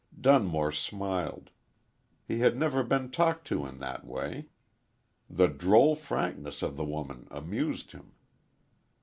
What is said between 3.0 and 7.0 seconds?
talked to in that way. The droll frankness of the